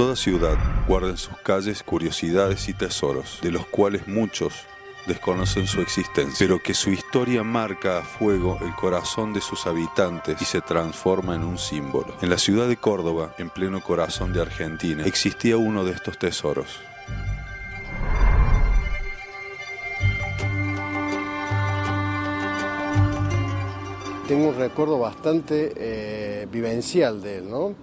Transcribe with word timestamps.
Toda 0.00 0.16
ciudad 0.16 0.56
guarda 0.88 1.10
en 1.10 1.18
sus 1.18 1.36
calles 1.42 1.82
curiosidades 1.82 2.70
y 2.70 2.72
tesoros, 2.72 3.38
de 3.42 3.50
los 3.50 3.66
cuales 3.66 4.08
muchos 4.08 4.54
desconocen 5.06 5.66
su 5.66 5.82
existencia, 5.82 6.36
pero 6.38 6.58
que 6.58 6.72
su 6.72 6.88
historia 6.88 7.42
marca 7.42 7.98
a 7.98 8.02
fuego 8.02 8.58
el 8.62 8.74
corazón 8.76 9.34
de 9.34 9.42
sus 9.42 9.66
habitantes 9.66 10.40
y 10.40 10.46
se 10.46 10.62
transforma 10.62 11.34
en 11.34 11.44
un 11.44 11.58
símbolo. 11.58 12.16
En 12.22 12.30
la 12.30 12.38
ciudad 12.38 12.66
de 12.66 12.78
Córdoba, 12.78 13.34
en 13.36 13.50
pleno 13.50 13.82
corazón 13.82 14.32
de 14.32 14.40
Argentina, 14.40 15.04
existía 15.04 15.58
uno 15.58 15.84
de 15.84 15.92
estos 15.92 16.16
tesoros. 16.18 16.80
Tengo 24.26 24.48
un 24.48 24.56
recuerdo 24.56 24.98
bastante 24.98 25.74
eh, 25.76 26.48
vivencial 26.50 27.20
de 27.20 27.36
él, 27.36 27.50
¿no? 27.50 27.74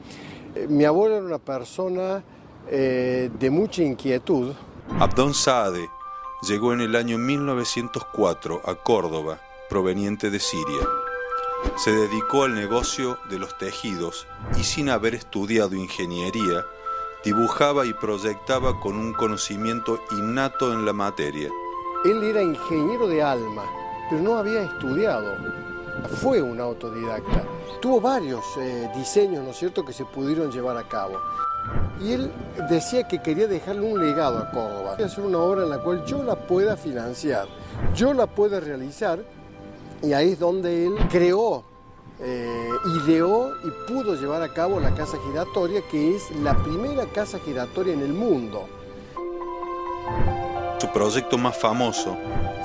Mi 0.70 0.86
abuelo 0.86 1.18
era 1.18 1.26
una 1.26 1.40
persona 1.40 2.24
eh, 2.70 3.30
de 3.40 3.50
mucha 3.50 3.84
inquietud. 3.84 4.54
Abdón 5.00 5.34
Saade 5.34 5.90
llegó 6.42 6.74
en 6.74 6.82
el 6.82 6.96
año 6.96 7.18
1904 7.18 8.62
a 8.66 8.76
Córdoba, 8.76 9.40
proveniente 9.70 10.30
de 10.30 10.40
Siria. 10.40 10.88
Se 11.76 11.92
dedicó 11.92 12.44
al 12.44 12.56
negocio 12.56 13.18
de 13.30 13.40
los 13.40 13.58
tejidos 13.58 14.28
y 14.60 14.64
sin 14.64 14.90
haber 14.90 15.16
estudiado 15.16 15.76
ingeniería, 15.76 16.66
dibujaba 17.24 17.86
y 17.86 17.94
proyectaba 17.94 18.80
con 18.80 18.96
un 18.96 19.14
conocimiento 19.14 20.00
innato 20.12 20.74
en 20.74 20.86
la 20.86 20.94
materia. 20.94 21.50
Él 22.06 22.24
era 22.24 22.42
ingeniero 22.42 23.08
de 23.08 23.24
alma, 23.24 23.64
pero 24.10 24.22
no 24.22 24.38
había 24.38 24.64
estudiado. 24.64 25.36
Fue 26.22 26.42
un 26.42 26.60
autodidacta. 26.60 27.44
Tuvo 27.82 28.02
varios 28.02 28.44
eh, 28.60 28.90
diseños, 28.96 29.44
¿no 29.44 29.52
es 29.52 29.58
cierto?, 29.58 29.86
que 29.86 29.94
se 29.94 30.06
pudieron 30.06 30.52
llevar 30.52 30.78
a 30.78 30.88
cabo. 30.88 31.20
Y 32.02 32.14
él 32.14 32.32
decía 32.70 33.08
que 33.08 33.22
quería 33.22 33.48
dejarle 33.48 33.82
un 33.82 34.06
legado 34.06 34.38
a 34.38 34.52
Córdoba. 34.52 34.98
Hacer 35.04 35.24
una 35.24 35.40
obra 35.40 35.64
en 35.64 35.70
la 35.70 35.80
cual 35.80 36.06
yo 36.06 36.24
la 36.24 36.36
pueda 36.36 36.78
financiar, 36.78 37.48
yo 37.96 38.14
la 38.14 38.28
pueda 38.28 38.60
realizar. 38.60 39.20
Y 40.02 40.14
ahí 40.14 40.34
es 40.34 40.40
donde 40.40 40.86
él 40.86 40.96
creó, 41.10 41.64
eh, 42.20 42.70
ideó 43.04 43.52
y 43.64 43.92
pudo 43.92 44.16
llevar 44.16 44.44
a 44.44 44.54
cabo 44.54 44.80
la 44.80 44.94
casa 44.94 45.18
giratoria, 45.28 45.82
que 45.90 46.16
es 46.16 46.32
la 46.38 46.56
primera 46.64 47.06
casa 47.08 47.40
giratoria 47.40 47.94
en 47.94 48.02
el 48.02 48.14
mundo. 48.14 48.68
Su 50.80 50.88
proyecto 50.90 51.40
más 51.40 51.58
famoso 51.58 52.16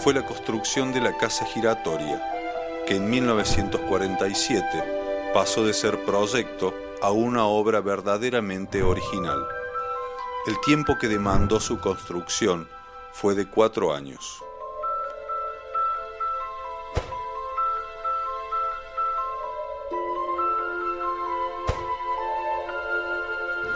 fue 0.01 0.13
la 0.13 0.27
construcción 0.27 0.93
de 0.93 1.01
la 1.01 1.17
casa 1.17 1.47
giratoria, 1.47 2.23
en 2.93 3.09
1947 3.09 5.31
pasó 5.33 5.65
de 5.65 5.73
ser 5.73 6.05
proyecto 6.05 6.75
a 7.01 7.11
una 7.11 7.47
obra 7.47 7.81
verdaderamente 7.81 8.83
original. 8.83 9.47
El 10.47 10.61
tiempo 10.61 10.99
que 10.99 11.09
demandó 11.09 11.59
su 11.59 11.81
construcción 11.81 12.69
fue 13.13 13.35
de 13.35 13.49
cuatro 13.49 13.95
años. 13.95 14.43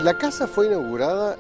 La 0.01 0.19
casa 0.19 0.47
fue 0.47 0.67
inaugurada 0.67 1.39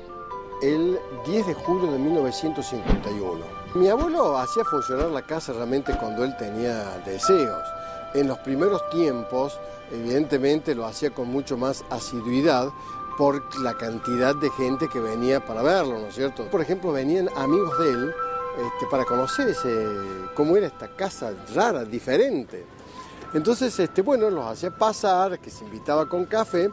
el 0.62 0.98
10 1.26 1.46
de 1.46 1.54
julio 1.54 1.92
de 1.92 1.98
1951. 1.98 3.44
Mi 3.74 3.88
abuelo 3.88 4.38
hacía 4.38 4.64
funcionar 4.64 5.08
la 5.08 5.22
casa 5.22 5.52
realmente 5.52 5.96
cuando 5.98 6.24
él 6.24 6.36
tenía 6.36 6.98
deseos. 7.04 7.62
En 8.14 8.28
los 8.28 8.38
primeros 8.38 8.88
tiempos, 8.90 9.58
evidentemente 9.90 10.74
lo 10.74 10.86
hacía 10.86 11.10
con 11.10 11.28
mucho 11.28 11.56
más 11.56 11.84
asiduidad 11.90 12.70
por 13.18 13.42
la 13.62 13.74
cantidad 13.74 14.34
de 14.34 14.50
gente 14.50 14.88
que 14.88 15.00
venía 15.00 15.44
para 15.44 15.62
verlo, 15.62 15.98
¿no 15.98 16.06
es 16.06 16.14
cierto? 16.14 16.44
Por 16.50 16.60
ejemplo, 16.60 16.92
venían 16.92 17.28
amigos 17.36 17.78
de 17.78 17.90
él 17.90 18.14
este, 18.56 18.86
para 18.90 19.04
conocer 19.04 19.48
ese, 19.48 19.86
cómo 20.34 20.56
era 20.56 20.66
esta 20.66 20.88
casa 20.88 21.32
rara, 21.54 21.84
diferente. 21.84 22.64
Entonces, 23.34 23.78
este, 23.78 24.02
bueno, 24.02 24.30
los 24.30 24.46
hacía 24.46 24.70
pasar, 24.70 25.38
que 25.38 25.50
se 25.50 25.64
invitaba 25.64 26.08
con 26.08 26.24
café. 26.26 26.70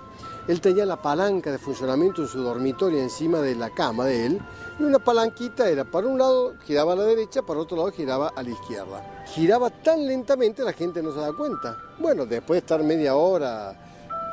Él 0.47 0.61
tenía 0.61 0.85
la 0.85 1.01
palanca 1.01 1.51
de 1.51 1.57
funcionamiento 1.57 2.21
en 2.21 2.27
su 2.27 2.41
dormitorio 2.41 2.99
encima 2.99 3.39
de 3.39 3.55
la 3.55 3.69
cama 3.69 4.05
de 4.05 4.27
él. 4.27 4.41
Y 4.79 4.83
una 4.83 4.99
palanquita 4.99 5.69
era 5.69 5.83
para 5.83 6.07
un 6.07 6.17
lado, 6.17 6.53
giraba 6.65 6.93
a 6.93 6.95
la 6.95 7.03
derecha, 7.03 7.41
para 7.41 7.59
otro 7.59 7.77
lado 7.77 7.91
giraba 7.91 8.29
a 8.35 8.43
la 8.43 8.49
izquierda. 8.49 9.23
Giraba 9.27 9.69
tan 9.69 10.05
lentamente 10.05 10.63
la 10.63 10.73
gente 10.73 11.01
no 11.01 11.11
se 11.11 11.19
daba 11.19 11.35
cuenta. 11.35 11.77
Bueno, 11.99 12.25
después 12.25 12.55
de 12.55 12.59
estar 12.59 12.83
media 12.83 13.15
hora, 13.15 13.75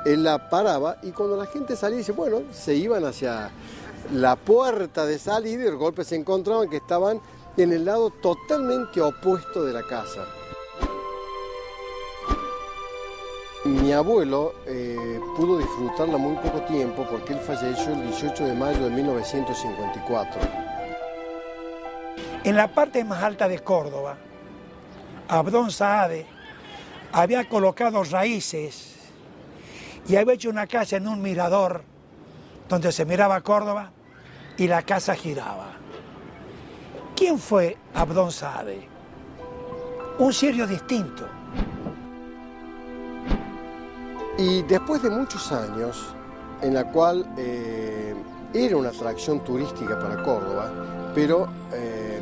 él 0.04 0.22
la 0.22 0.50
paraba 0.50 0.98
y 1.02 1.10
cuando 1.12 1.36
la 1.36 1.46
gente 1.46 1.76
salía, 1.76 1.98
dice, 1.98 2.12
bueno, 2.12 2.42
se 2.52 2.74
iban 2.74 3.04
hacia 3.04 3.50
la 4.12 4.36
puerta 4.36 5.06
de 5.06 5.18
salida 5.18 5.54
y 5.54 5.56
de 5.64 5.70
golpe 5.70 6.04
se 6.04 6.16
encontraban 6.16 6.68
que 6.68 6.78
estaban 6.78 7.20
en 7.56 7.72
el 7.72 7.84
lado 7.84 8.10
totalmente 8.10 9.00
opuesto 9.00 9.64
de 9.64 9.72
la 9.72 9.82
casa. 9.86 10.26
Mi 13.64 13.92
abuelo 13.92 14.54
eh, 14.64 15.20
pudo 15.36 15.58
disfrutarla 15.58 16.16
muy 16.16 16.34
poco 16.36 16.62
tiempo 16.62 17.06
porque 17.10 17.34
él 17.34 17.40
falleció 17.40 17.92
el 17.92 18.06
18 18.06 18.46
de 18.46 18.54
mayo 18.54 18.84
de 18.84 18.90
1954. 18.90 20.40
En 22.44 22.56
la 22.56 22.68
parte 22.68 23.04
más 23.04 23.22
alta 23.22 23.48
de 23.48 23.58
Córdoba, 23.58 24.16
Abdón 25.28 25.70
Saade 25.70 26.24
había 27.12 27.46
colocado 27.50 28.02
raíces 28.02 28.96
y 30.08 30.16
había 30.16 30.34
hecho 30.34 30.48
una 30.48 30.66
casa 30.66 30.96
en 30.96 31.06
un 31.06 31.20
mirador 31.20 31.82
donde 32.66 32.92
se 32.92 33.04
miraba 33.04 33.42
Córdoba 33.42 33.90
y 34.56 34.68
la 34.68 34.80
casa 34.84 35.14
giraba. 35.14 35.72
¿Quién 37.14 37.38
fue 37.38 37.76
Abdón 37.92 38.32
Saade? 38.32 38.88
Un 40.18 40.32
sirio 40.32 40.66
distinto 40.66 41.39
Y 44.40 44.62
después 44.62 45.02
de 45.02 45.10
muchos 45.10 45.52
años, 45.52 46.14
en 46.62 46.72
la 46.72 46.90
cual 46.90 47.26
eh, 47.36 48.14
era 48.54 48.74
una 48.74 48.88
atracción 48.88 49.44
turística 49.44 49.98
para 49.98 50.22
Córdoba, 50.22 50.72
pero 51.14 51.46
eh, 51.74 52.18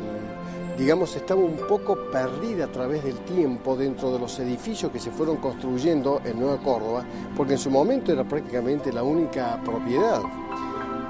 digamos 0.77 1.15
estaba 1.15 1.39
un 1.39 1.55
poco 1.55 1.97
perdida 2.11 2.65
a 2.65 2.67
través 2.67 3.05
del 3.05 3.19
tiempo 3.19 3.77
dentro 3.77 4.11
de 4.11 4.19
los 4.19 4.37
edificios 4.39 4.91
que 4.91 4.99
se 4.99 5.11
fueron 5.11 5.37
construyendo 5.37 6.21
en 6.25 6.41
Nueva 6.41 6.57
Córdoba, 6.57 7.05
porque 7.37 7.53
en 7.53 7.59
su 7.59 7.71
momento 7.71 8.11
era 8.11 8.25
prácticamente 8.25 8.91
la 8.91 9.03
única 9.03 9.57
propiedad. 9.63 10.21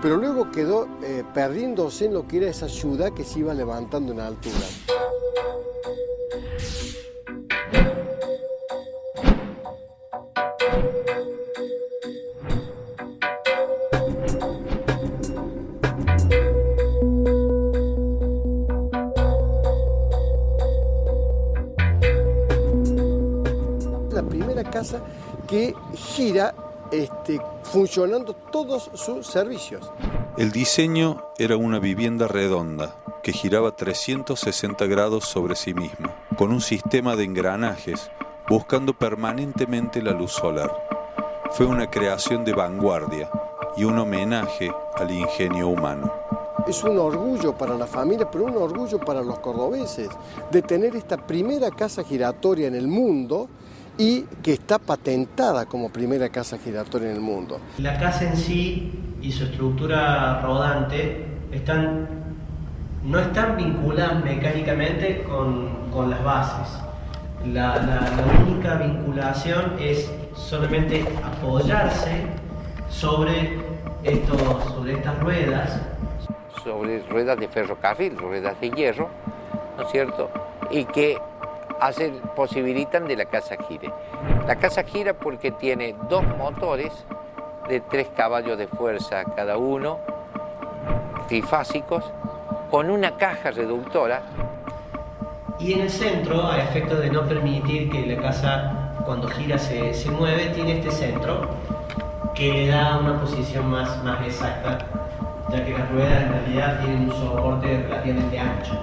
Pero 0.03 0.15
luego 0.15 0.51
quedó 0.51 0.87
eh, 1.01 1.23
perdiéndose 1.33 2.05
en 2.05 2.13
lo 2.13 2.27
que 2.27 2.37
era 2.37 2.49
esa 2.49 2.69
ciudad 2.69 3.13
que 3.13 3.23
se 3.23 3.39
iba 3.39 3.55
levantando 3.55 4.13
en 4.13 4.19
altura. 4.19 4.88
La 24.11 24.23
primera 24.23 24.63
casa 24.63 25.01
que 25.47 25.73
gira 25.95 26.53
este, 26.91 27.39
funcionando 27.63 28.33
todos 28.33 28.89
sus 28.93 29.27
servicios. 29.27 29.91
El 30.37 30.51
diseño 30.51 31.23
era 31.37 31.57
una 31.57 31.79
vivienda 31.79 32.27
redonda 32.27 32.95
que 33.23 33.33
giraba 33.33 33.75
360 33.75 34.85
grados 34.87 35.25
sobre 35.25 35.55
sí 35.55 35.73
misma, 35.73 36.15
con 36.37 36.51
un 36.51 36.61
sistema 36.61 37.15
de 37.15 37.25
engranajes 37.25 38.09
buscando 38.49 38.93
permanentemente 38.93 40.01
la 40.01 40.11
luz 40.11 40.31
solar. 40.31 40.71
Fue 41.51 41.65
una 41.65 41.89
creación 41.89 42.43
de 42.43 42.53
vanguardia 42.53 43.29
y 43.77 43.83
un 43.83 43.97
homenaje 43.99 44.71
al 44.97 45.11
ingenio 45.11 45.67
humano. 45.67 46.11
Es 46.67 46.83
un 46.83 46.97
orgullo 46.97 47.57
para 47.57 47.75
la 47.75 47.87
familia, 47.87 48.29
pero 48.29 48.45
un 48.45 48.57
orgullo 48.57 48.99
para 48.99 49.21
los 49.21 49.39
cordobeses 49.39 50.09
de 50.51 50.61
tener 50.61 50.95
esta 50.95 51.17
primera 51.17 51.69
casa 51.71 52.03
giratoria 52.03 52.67
en 52.67 52.75
el 52.75 52.87
mundo 52.87 53.47
y 53.97 54.21
que 54.43 54.53
está 54.53 54.79
patentada 54.79 55.65
como 55.65 55.89
primera 55.89 56.29
casa 56.29 56.57
giratoria 56.57 57.09
en 57.09 57.15
el 57.15 57.21
mundo. 57.21 57.59
La 57.77 57.99
casa 57.99 58.25
en 58.25 58.37
sí 58.37 58.91
y 59.21 59.31
su 59.31 59.45
estructura 59.45 60.41
rodante 60.41 61.25
están 61.51 62.07
no 63.03 63.19
están 63.19 63.57
vinculadas 63.57 64.23
mecánicamente 64.23 65.23
con, 65.23 66.09
las 66.09 66.23
bases. 66.23 66.88
La, 67.45 68.11
única 68.45 68.75
vinculación 68.75 69.77
es 69.79 70.11
solamente 70.35 71.05
apoyarse 71.23 72.25
sobre, 72.89 73.57
estos, 74.03 74.41
sobre 74.73 74.93
estas 74.93 75.19
ruedas. 75.19 75.81
Sobre 76.63 77.01
ruedas 77.03 77.39
de 77.39 77.47
ferrocarril, 77.47 78.17
ruedas 78.17 78.59
de 78.59 78.69
hierro, 78.71 79.09
¿no 79.77 79.83
es 79.83 79.91
cierto? 79.91 80.29
Y 80.69 80.83
que 80.85 81.17
hacen, 81.79 82.19
posibilitan 82.35 83.07
de 83.07 83.15
la 83.15 83.25
casa 83.25 83.55
gire. 83.67 83.91
La 84.45 84.57
casa 84.57 84.83
gira 84.83 85.13
porque 85.13 85.51
tiene 85.51 85.95
dos 86.09 86.23
motores 86.37 86.91
de 87.69 87.79
tres 87.81 88.07
caballos 88.15 88.57
de 88.57 88.67
fuerza 88.67 89.23
cada 89.35 89.57
uno, 89.57 89.99
trifásicos, 91.27 92.03
con 92.69 92.89
una 92.89 93.15
caja 93.15 93.51
reductora. 93.51 94.23
Y 95.59 95.73
en 95.73 95.81
el 95.81 95.89
centro, 95.89 96.47
a 96.47 96.57
efecto 96.59 96.95
de 96.95 97.09
no 97.09 97.27
permitir 97.27 97.89
que 97.89 98.05
la 98.05 98.21
casa 98.21 98.93
cuando 99.05 99.27
gira 99.27 99.57
se, 99.57 99.93
se 99.93 100.09
mueve, 100.09 100.47
tiene 100.55 100.79
este 100.79 100.91
centro 100.91 101.49
que 102.33 102.53
le 102.53 102.67
da 102.67 102.97
una 102.99 103.19
posición 103.19 103.69
más, 103.69 104.01
más 104.03 104.25
exacta, 104.25 104.77
ya 105.51 105.65
que 105.65 105.71
las 105.71 105.91
ruedas 105.91 106.23
en 106.23 106.29
realidad 106.29 106.79
tienen 106.79 107.09
un 107.09 107.11
soporte 107.11 107.83
relativamente 107.83 108.39
ancho. 108.39 108.79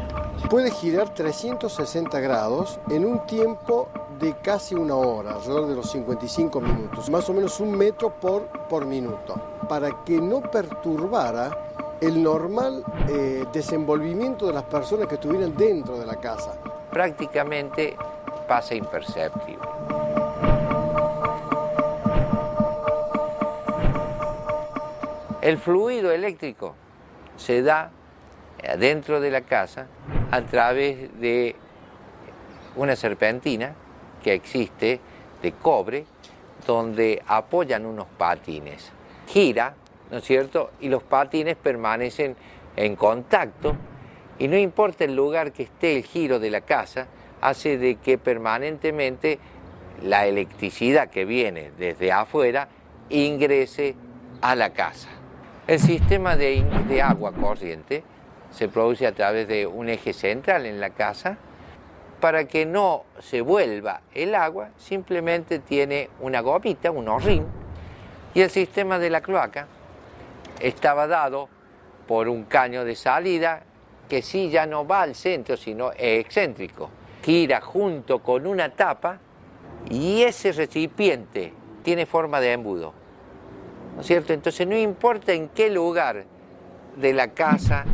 Puede 0.51 0.71
girar 0.71 1.09
360 1.09 2.21
grados 2.21 2.79
en 2.91 3.07
un 3.07 3.25
tiempo 3.27 3.89
de 4.21 4.35
casi 4.43 4.75
una 4.75 4.95
hora, 4.95 5.33
alrededor 5.33 5.69
de 5.69 5.75
los 5.77 5.91
55 5.91 6.61
minutos, 6.61 7.09
más 7.09 7.29
o 7.29 7.33
menos 7.33 7.59
un 7.61 7.77
metro 7.77 8.11
por, 8.11 8.47
por 8.69 8.85
minuto, 8.85 9.35
para 9.69 10.05
que 10.05 10.21
no 10.21 10.43
perturbara 10.43 11.66
el 12.01 12.23
normal 12.23 12.85
eh, 13.09 13.45
desenvolvimiento 13.53 14.47
de 14.47 14.53
las 14.53 14.65
personas 14.65 15.09
que 15.09 15.15
estuvieran 15.15 15.57
dentro 15.57 15.99
de 15.99 16.07
la 16.07 16.17
casa. 16.17 16.59
Prácticamente 16.91 17.97
pasa 18.49 18.75
imperceptible. 18.75 19.59
El 25.41 25.59
fluido 25.59 26.11
eléctrico 26.11 26.75
se 27.37 27.63
da 27.63 27.91
dentro 28.79 29.21
de 29.21 29.31
la 29.31 29.43
casa 29.43 29.87
a 30.31 30.43
través 30.43 31.21
de 31.21 31.55
una 32.75 32.97
serpentina 32.97 33.75
que 34.23 34.35
existe 34.35 35.01
de 35.43 35.53
cobre 35.53 36.05
donde 36.67 37.23
apoyan 37.27 37.87
unos 37.87 38.07
patines. 38.19 38.91
Gira, 39.29 39.75
¿no 40.11 40.19
es 40.19 40.25
cierto? 40.25 40.71
Y 40.81 40.89
los 40.89 41.03
patines 41.03 41.57
permanecen 41.57 42.37
en 42.77 42.97
contacto 42.97 43.77
y 44.39 44.49
no 44.49 44.57
importa 44.57 45.05
el 45.05 45.17
lugar 45.17 45.53
que 45.53 45.65
esté 45.65 45.97
el 45.97 46.05
giro 46.05 46.39
de 46.39 46.51
la 46.51 46.61
casa, 46.61 47.07
hace 47.41 47.79
de 47.79 47.97
que 47.97 48.19
permanentemente 48.19 49.39
la 50.03 50.27
electricidad 50.27 51.09
que 51.09 51.25
viene 51.25 51.73
desde 51.79 52.13
afuera 52.13 52.69
ingrese 53.09 53.95
a 54.43 54.55
la 54.55 54.71
casa. 54.71 55.09
El 55.67 55.81
sistema 55.81 56.37
de, 56.37 56.63
de 56.89 57.03
agua 57.03 57.33
corriente 57.33 58.05
se 58.51 58.69
produce 58.69 59.07
a 59.07 59.13
través 59.13 59.49
de 59.49 59.67
un 59.67 59.89
eje 59.89 60.13
central 60.13 60.67
en 60.67 60.81
la 60.81 60.91
casa 60.91 61.39
para 62.21 62.47
que 62.47 62.67
no 62.67 63.05
se 63.21 63.41
vuelva 63.41 64.03
el 64.15 64.35
agua, 64.35 64.71
simplemente 64.77 65.59
tiene 65.59 66.09
una 66.21 66.41
gomita, 66.41 66.91
un 66.91 67.09
horrín, 67.09 67.45
y 68.35 68.41
el 68.41 68.51
sistema 68.51 68.99
de 68.99 69.11
la 69.11 69.21
cloaca 69.21 69.67
estaba 70.61 71.07
dado 71.07 71.49
por 72.07 72.29
un 72.29 72.45
caño 72.45 72.85
de 72.85 72.95
salida 72.95 73.63
que 74.09 74.23
sí 74.23 74.51
ya 74.51 74.67
no 74.67 74.87
va 74.87 75.03
al 75.03 75.15
centro, 75.15 75.57
sino 75.57 75.93
es 75.93 76.21
excéntrico. 76.21 76.91
Gira 77.23 77.61
junto 77.61 78.21
con 78.21 78.47
una 78.47 78.71
tapa 78.71 79.19
y 79.91 80.23
ese 80.23 80.53
recipiente 80.53 81.53
tiene 81.83 82.07
forma 82.07 82.41
de 82.41 82.53
embudo. 82.53 82.93
¿No 83.95 84.01
es 84.01 84.07
cierto? 84.07 84.33
Entonces 84.33 84.67
no 84.67 84.77
importa 84.77 85.33
en 85.33 85.49
qué 85.49 85.71
lugar 85.71 86.25
de 86.97 87.13
la 87.13 87.29
casa, 87.29 87.85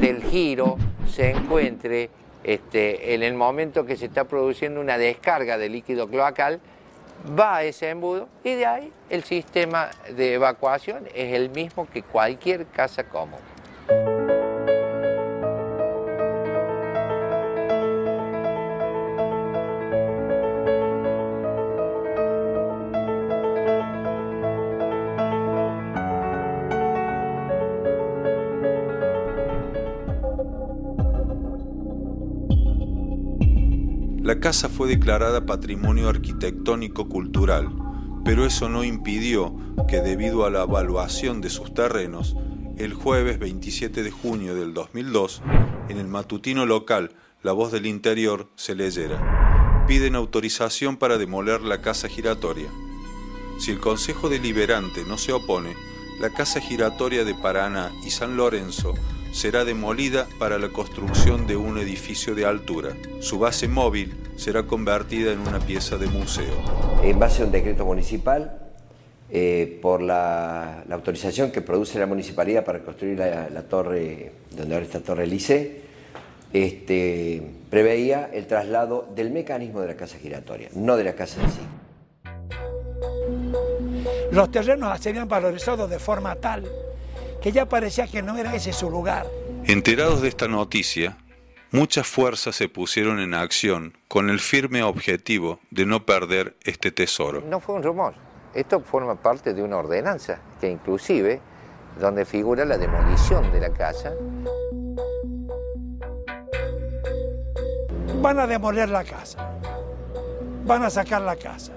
del 0.00 0.22
giro, 0.22 0.76
se 1.06 1.30
encuentre 1.30 2.10
este, 2.44 3.14
en 3.14 3.22
el 3.22 3.34
momento 3.34 3.84
que 3.84 3.96
se 3.96 4.06
está 4.06 4.24
produciendo 4.24 4.80
una 4.80 4.96
descarga 4.96 5.58
de 5.58 5.68
líquido 5.68 6.08
cloacal, 6.08 6.60
va 7.38 7.56
a 7.56 7.62
ese 7.64 7.90
embudo 7.90 8.28
y 8.44 8.54
de 8.54 8.66
ahí 8.66 8.92
el 9.08 9.24
sistema 9.24 9.90
de 10.14 10.34
evacuación 10.34 11.06
es 11.14 11.34
el 11.34 11.50
mismo 11.50 11.88
que 11.88 12.02
cualquier 12.02 12.66
casa 12.66 13.04
común. 13.04 13.40
La 34.40 34.44
casa 34.44 34.70
fue 34.70 34.88
declarada 34.88 35.44
Patrimonio 35.44 36.08
Arquitectónico 36.08 37.10
Cultural, 37.10 37.68
pero 38.24 38.46
eso 38.46 38.70
no 38.70 38.84
impidió 38.84 39.54
que 39.86 40.00
debido 40.00 40.46
a 40.46 40.50
la 40.50 40.62
evaluación 40.62 41.42
de 41.42 41.50
sus 41.50 41.74
terrenos, 41.74 42.36
el 42.78 42.94
jueves 42.94 43.38
27 43.38 44.02
de 44.02 44.10
junio 44.10 44.54
del 44.54 44.72
2002, 44.72 45.42
en 45.90 45.98
el 45.98 46.06
matutino 46.06 46.64
local 46.64 47.14
La 47.42 47.52
Voz 47.52 47.70
del 47.70 47.84
Interior 47.84 48.48
se 48.54 48.74
leyera. 48.74 49.84
Piden 49.86 50.14
autorización 50.14 50.96
para 50.96 51.18
demoler 51.18 51.60
la 51.60 51.82
casa 51.82 52.08
giratoria. 52.08 52.70
Si 53.58 53.72
el 53.72 53.78
Consejo 53.78 54.30
Deliberante 54.30 55.04
no 55.04 55.18
se 55.18 55.34
opone, 55.34 55.74
la 56.18 56.30
casa 56.30 56.62
giratoria 56.62 57.26
de 57.26 57.34
Paraná 57.34 57.92
y 58.06 58.08
San 58.08 58.38
Lorenzo 58.38 58.94
será 59.32 59.64
demolida 59.64 60.26
para 60.38 60.58
la 60.58 60.68
construcción 60.68 61.46
de 61.46 61.56
un 61.56 61.78
edificio 61.78 62.34
de 62.34 62.44
altura. 62.44 62.90
Su 63.20 63.38
base 63.38 63.68
móvil 63.68 64.14
será 64.36 64.64
convertida 64.64 65.32
en 65.32 65.40
una 65.40 65.58
pieza 65.60 65.96
de 65.96 66.06
museo. 66.06 66.54
En 67.02 67.18
base 67.18 67.42
a 67.42 67.46
un 67.46 67.52
decreto 67.52 67.84
municipal, 67.84 68.58
eh, 69.30 69.78
por 69.80 70.02
la, 70.02 70.82
autorización 70.90 71.52
que 71.52 71.60
produce 71.62 71.98
la 71.98 72.06
municipalidad 72.06 72.64
para 72.64 72.80
construir 72.80 73.18
la, 73.18 73.62
torre, 73.62 74.32
donde 74.50 74.74
ahora 74.74 74.86
está 74.86 75.00
Torre 75.00 75.26
Lice, 75.26 75.82
este, 76.52 77.40
preveía 77.70 78.28
el 78.32 78.48
traslado 78.48 79.08
del 79.14 79.30
mecanismo 79.30 79.80
de 79.80 79.86
la 79.86 79.94
casa 79.94 80.18
giratoria, 80.18 80.68
no 80.74 80.96
de 80.96 81.04
la 81.04 81.14
casa 81.14 81.40
en 81.40 81.50
sí. 81.50 81.60
Los 84.32 84.50
terrenos 84.50 84.98
serían 85.00 85.28
valorizados 85.28 85.88
de 85.88 85.98
forma 86.00 86.34
tal 86.34 86.64
que 87.40 87.52
ya 87.52 87.66
parecía 87.66 88.06
que 88.06 88.22
no 88.22 88.36
era 88.36 88.54
ese 88.54 88.72
su 88.72 88.90
lugar. 88.90 89.26
Enterados 89.64 90.22
de 90.22 90.28
esta 90.28 90.48
noticia, 90.48 91.16
muchas 91.70 92.06
fuerzas 92.06 92.56
se 92.56 92.68
pusieron 92.68 93.20
en 93.20 93.34
acción 93.34 93.96
con 94.08 94.30
el 94.30 94.40
firme 94.40 94.82
objetivo 94.82 95.60
de 95.70 95.86
no 95.86 96.04
perder 96.04 96.56
este 96.64 96.90
tesoro. 96.90 97.42
No 97.42 97.60
fue 97.60 97.76
un 97.76 97.82
rumor, 97.82 98.14
esto 98.54 98.80
forma 98.80 99.14
parte 99.14 99.54
de 99.54 99.62
una 99.62 99.76
ordenanza 99.76 100.40
que 100.60 100.70
inclusive 100.70 101.40
donde 101.98 102.24
figura 102.24 102.64
la 102.64 102.78
demolición 102.78 103.50
de 103.52 103.60
la 103.60 103.70
casa. 103.70 104.12
Van 108.20 108.38
a 108.38 108.46
demoler 108.46 108.88
la 108.90 109.02
casa, 109.02 109.56
van 110.66 110.82
a 110.82 110.90
sacar 110.90 111.22
la 111.22 111.36
casa, 111.36 111.72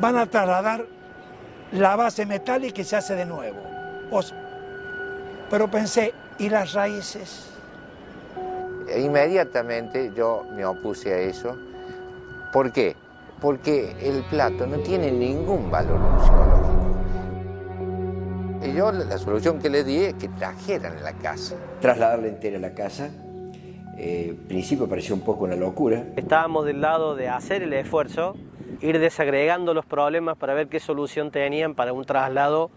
van 0.00 0.16
a 0.16 0.26
trasladar 0.26 0.86
la 1.72 1.94
base 1.96 2.24
metálica 2.24 2.80
y 2.80 2.84
se 2.84 2.96
hace 2.96 3.14
de 3.14 3.26
nuevo. 3.26 3.73
Pero 5.50 5.70
pensé, 5.70 6.12
¿y 6.38 6.48
las 6.48 6.72
raíces? 6.72 7.50
Inmediatamente 8.96 10.12
yo 10.16 10.44
me 10.54 10.64
opuse 10.64 11.12
a 11.12 11.18
eso. 11.18 11.56
¿Por 12.52 12.72
qué? 12.72 12.94
Porque 13.40 13.96
el 14.00 14.22
plato 14.24 14.66
no 14.66 14.78
tiene 14.78 15.10
ningún 15.10 15.70
valor 15.70 15.98
museológico. 15.98 16.54
Y 18.62 18.72
yo 18.72 18.92
la 18.92 19.18
solución 19.18 19.58
que 19.58 19.68
le 19.68 19.84
di 19.84 20.04
es 20.04 20.14
que 20.14 20.28
trajeran 20.28 21.02
la 21.02 21.12
casa. 21.14 21.56
Trasladarla 21.80 22.28
entera 22.28 22.56
a 22.58 22.60
la 22.60 22.74
casa. 22.74 23.10
Eh, 23.98 24.28
al 24.30 24.46
principio 24.46 24.88
pareció 24.88 25.14
un 25.14 25.20
poco 25.20 25.44
una 25.44 25.56
locura. 25.56 26.04
Estábamos 26.16 26.64
del 26.64 26.80
lado 26.80 27.14
de 27.14 27.28
hacer 27.28 27.62
el 27.62 27.72
esfuerzo, 27.72 28.34
ir 28.80 28.98
desagregando 28.98 29.74
los 29.74 29.84
problemas 29.84 30.36
para 30.36 30.54
ver 30.54 30.68
qué 30.68 30.80
solución 30.80 31.30
tenían 31.30 31.74
para 31.74 31.92
un 31.92 32.04
traslado 32.04 32.70